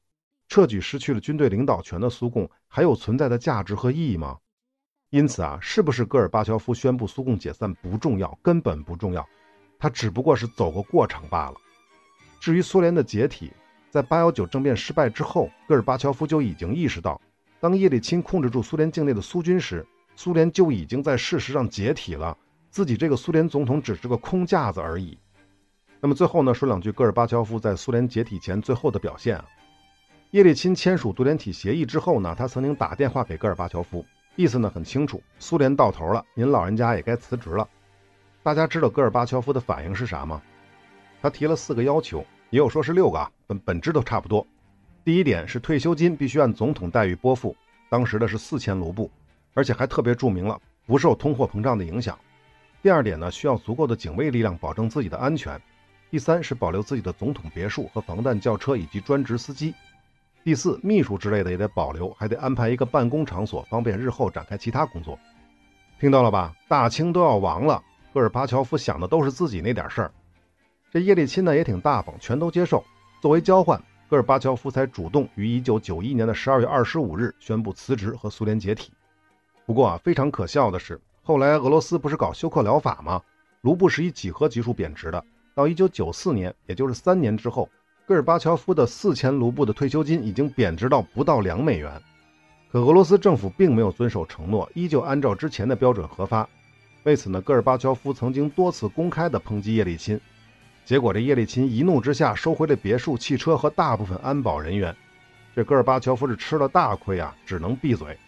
[0.48, 4.38] 彻底失去了军队领导权的苏共，还有存在的价值和意义吗？
[5.10, 9.28] 因此啊，是不是戈尔巴乔夫宣布苏共解散不重要，根本不重要，
[9.78, 11.56] 他只不过是走个过场罢了。
[12.40, 13.52] 至于苏联的解体，
[13.90, 17.20] 在八幺九政变失败之后，戈尔巴乔夫就已经意识到，
[17.60, 22.36] 当叶利钦控制住苏联境内的苏军时，苏联就已经在事实上解体了，
[22.70, 25.18] 自己这个苏联总统只是个空架子而已。
[26.00, 29.44] 那么最后呢，说两句戈尔巴乔夫在苏联解体前最后的表现啊。
[30.30, 34.02] 叶利钦签署独联体协议之后呢，他曾经打电话给戈尔巴乔夫，
[34.36, 37.68] 意思呢很清楚，苏联到头了，您老人家也该辞职了。
[38.42, 40.40] 大家知道戈尔巴乔夫的反应是啥吗？
[41.20, 44.46] 他提了四个要求，也有说是六个啊，本本质都差不多。
[45.04, 47.56] 第一点是退休金必须按总统待遇拨付，
[47.88, 49.10] 当时的是四千卢布。
[49.52, 52.16] 而且还特别注明了不受通货膨胀的影响。
[52.82, 55.60] 第二点呢，需要足够的警卫力量保证自己的安全。
[56.08, 59.74] 第三是保留自己的总统别墅和防弹轿车以及专职司机。
[60.44, 65.18] 第四，秘书之类的也得保留，还得安排一个办公场所，方便日后展开其他工作。
[65.98, 66.54] 听到了吧？
[66.68, 67.82] 大清都要亡了，
[68.14, 70.12] 戈尔巴乔夫想的都是自己那点事儿。
[70.92, 72.84] 这叶利钦呢也挺大方，全都接受。
[73.20, 78.90] 作为交换，戈尔巴乔夫才主动于1991年的12月25日宣布辞职和苏联解体。
[79.64, 83.22] 不过啊，非常可笑的是，后来俄罗斯不是搞休克疗法吗？
[83.60, 85.24] 卢布是以几何级数贬值的。
[85.54, 87.68] 到一九九四年，也就是三年之后，
[88.04, 92.02] 戈尔巴乔夫的四千卢布的退休金已经贬值到不到两美元。
[92.72, 96.48] 可俄罗斯政府并没有遵守承诺，依旧按照之前的标准核发。
[97.04, 100.20] 为此呢，戈尔巴乔夫曾经多次公开的抨击叶利钦。
[100.90, 104.92] 结果这叶利钦一怒之下收回了别墅、汽车和大部分安保人员。
[105.54, 108.18] 这戈尔巴乔夫是吃了大亏啊，只能闭嘴。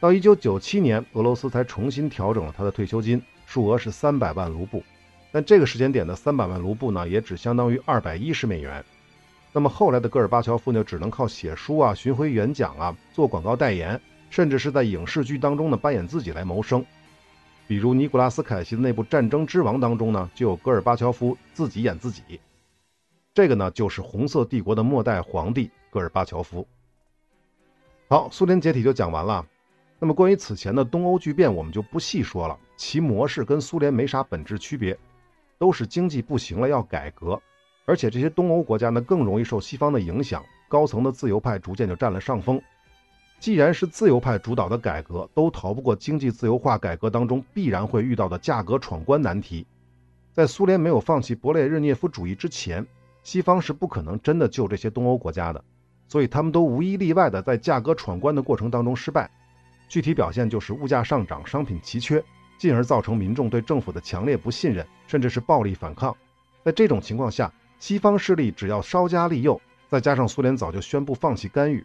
[0.00, 4.82] 到一九九七年，俄罗斯才重新调整了他的退休金，数额是三百万卢布。
[5.30, 8.82] 但这个时间点的三百万卢布呢，也只相当于二百一十美元。
[9.52, 16.82] 那么后来的戈尔巴乔夫呢，只能靠写书啊、巡回演讲啊、做广告代言，甚至是在影视剧当中呢扮演自己来谋生。
[17.68, 22.40] 比如尼古拉斯凯奇的那部《战争之王》当中呢，就有戈尔巴乔夫自己演自己。
[23.34, 26.66] 这个呢，就是红色帝国的末代皇帝戈尔巴乔夫。
[28.08, 29.46] 好，苏联解体就讲完了。
[29.98, 32.58] 那么关于此前的东欧剧变，我们就不细说了。
[32.78, 34.98] 其模式跟苏联没啥本质区别，
[35.58, 37.38] 都是经济不行了要改革，
[37.84, 42.62] 而且这些东欧国家呢更容易受西方的影响，高层的自由派逐渐就占了上风。
[43.40, 49.66] 既然是自由派主导的改革，都逃不过经济自由化改革当中必然会遇到的价格闯关难题。
[50.32, 52.86] 在苏联没有放弃勃列日涅夫主义之前，
[53.22, 55.62] 西方是不可能真的救这些东欧国家的，
[56.08, 59.30] 所以他们都无一例外的在价格闯关的过程当中失败。
[59.88, 62.22] 具体表现就是物价上涨、商品奇缺，
[62.58, 66.14] 进而造成民众对政府的强烈不信任，甚至是暴力反抗。
[66.64, 71.84] 在这种情况下，西方势力只要稍加利诱，再加上苏联早就宣布放弃干预，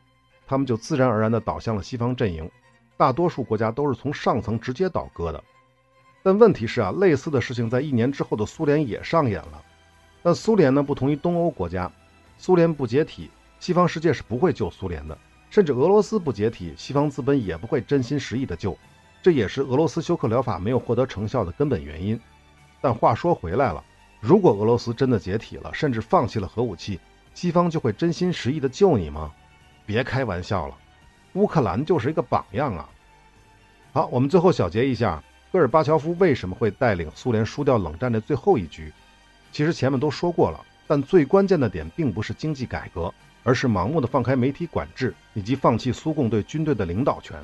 [0.53, 2.47] 他们就自然而然地倒向了西方阵营。
[2.95, 5.43] 大多数国家都是从上层直接倒戈的。
[6.21, 9.59] 但问题是啊，类似的事情在一年之后的苏联也上演了。
[10.21, 11.91] 但苏联呢，不同于东欧国家，
[12.37, 15.17] 苏联不解体，西方世界是不会救苏联的。
[15.49, 18.77] 甚至俄罗斯不解体，西方资本也不会真心实意的救，
[19.23, 22.19] 这也是俄罗斯休克疗法没有获得成效的根本原因。
[22.79, 23.83] 但话说回来了，
[24.21, 26.99] 如果俄罗斯真的解体了，甚至放弃了核武器，
[27.33, 29.31] 西方就会真心实意的救你吗？
[29.85, 30.75] 别开玩笑了，
[31.33, 32.89] 乌克兰就是一个榜样啊。
[33.91, 38.91] 好，我们最后小结一下，戈尔巴乔夫为什么会带领苏联输掉冷战的最后一局？
[39.51, 43.13] 其实前面都说过了，但最关键的点并不是经济改革。
[43.45, 47.37] 而是盲目的放开媒体管制，以及放弃苏共对军队的领导权。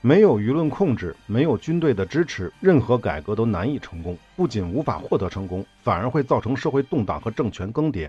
[0.00, 4.16] 没有舆论控制，没有军队的支持，任何改革都难以成功。
[4.36, 8.08] 不仅无法获得成功，反而会造成社会动荡和政权更迭。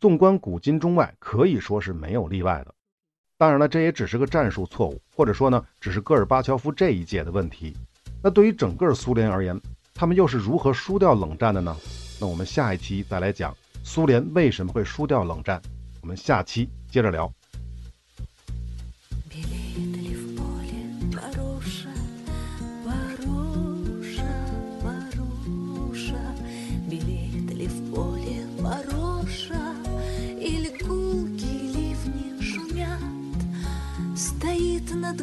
[0.00, 2.74] 纵观古今中外，可以说是没有例外的。
[3.38, 7.76] 当然了，这也只是个战术错误，或者说呢，只是戈尔巴乔夫这一届的问题。
[8.20, 9.58] 那对于整个苏联而言，
[9.94, 11.76] 他们又是如何输掉冷战的呢？
[12.20, 15.62] 那我们下一期再来讲苏联为什么会输掉冷战。
[16.02, 17.32] 我们下期接着聊。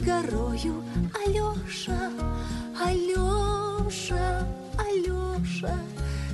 [0.05, 0.83] Горою.
[1.25, 2.11] Алёша,
[2.79, 4.47] Алёша,
[4.77, 5.75] Алёша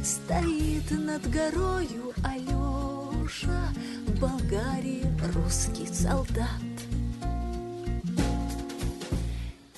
[0.03, 2.13] Стоит над горою.
[2.23, 3.73] Алёша
[4.19, 6.47] Болгарии русский солдат.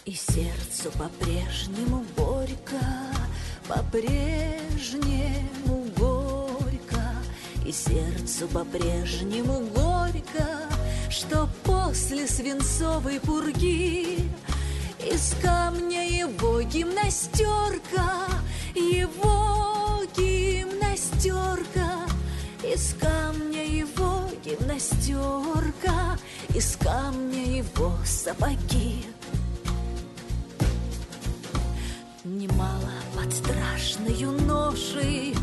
[0.05, 2.83] И сердцу по-прежнему горько,
[3.67, 5.35] по-прежнему
[5.97, 7.03] горько,
[7.65, 10.72] И сердцу по-прежнему горько,
[11.13, 14.17] что после свинцовой пурги
[14.99, 18.25] Из камня его гимнастерка,
[18.73, 22.09] Его гимнастерка,
[22.63, 26.17] Из камня его гимнастерка,
[26.49, 29.05] Из камня его сапоги.
[32.23, 35.35] Немало под страшною ношей,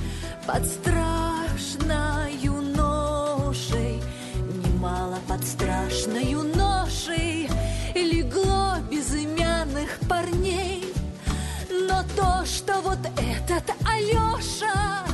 [0.49, 2.50] Под страшною
[13.01, 15.05] вот этот Алеша,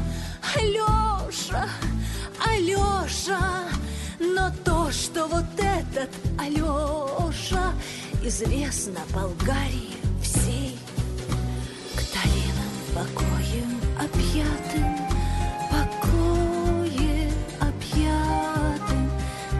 [0.54, 1.68] Алеша,
[2.44, 3.68] Алеша,
[4.18, 7.72] но то, что вот этот Алеша
[8.22, 10.78] известно Болгарии всей.
[11.94, 14.96] К долинам покоем объятым,
[15.70, 19.10] покое объятым,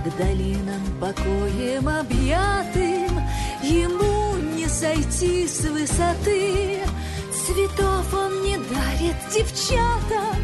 [0.05, 3.20] к долинам покоем объятым,
[3.62, 6.87] ему не сойти с высоты.
[7.46, 10.36] Цветов он не дарит девчатам,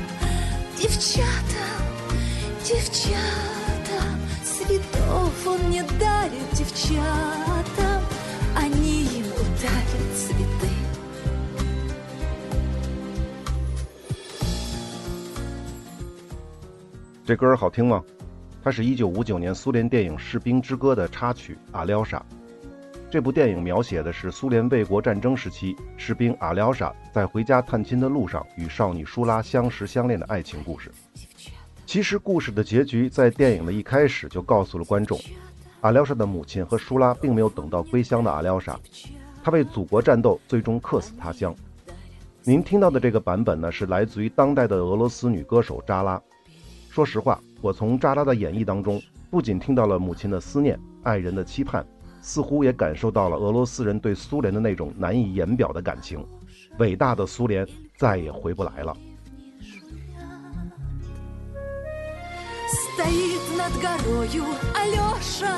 [0.78, 1.84] девчатам,
[2.64, 4.20] девчатам.
[4.44, 8.02] Цветов он не дарит девчатам,
[8.56, 10.68] они ему дарят цветы.
[17.26, 18.04] 这歌儿好听吗？
[18.64, 22.18] 它是一九五九年苏联电影《士兵之歌》的插曲《阿廖沙》。
[23.13, 30.91] 这部电影描写的是苏联卫国战争时期士兵阿廖沙在回家探亲的路上与少女舒拉相识相恋的爱情故事。
[31.85, 35.21] 其实故事的结局在电影的一开始就告诉了观众，
[35.83, 38.81] 阿廖沙的母亲和舒拉并没有等到归乡的阿廖沙，
[39.45, 41.55] 他为祖国战斗，最终客死他乡。
[42.43, 46.19] 您听到的这个版本呢，是来自于当代的俄罗斯女歌手扎拉。
[46.89, 48.99] 说实话，我从扎拉的演绎当中，
[49.31, 51.87] 不仅听到了母亲的思念、爱人的期盼，
[52.22, 56.26] 似乎也感受到了俄罗斯人对苏联的那种难以言表的感情。
[56.80, 57.68] 伟大的苏联
[57.98, 58.96] 再也回不来了。
[62.68, 64.44] Стоит над горою
[64.74, 65.56] Алеша,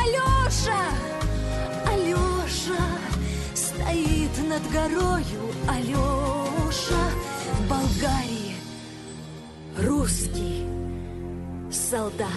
[0.00, 0.82] Алеша,
[1.86, 2.82] Алеша
[3.54, 7.02] Стоит над горою Алеша
[7.54, 8.54] В Болгарии
[9.76, 10.66] русский
[11.70, 12.28] солдат